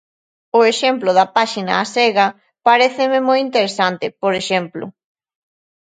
O 0.57 0.59
exemplo 0.71 1.09
da 1.17 1.25
páxina 1.35 1.73
A 1.83 1.85
Sega 1.95 2.27
paréceme 2.67 3.17
moi 3.27 3.39
interesante, 3.47 4.05
por 4.21 4.33
exemplo. 4.41 4.83